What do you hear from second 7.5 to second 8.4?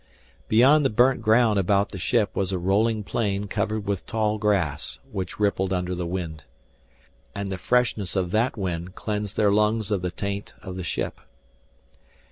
the freshness of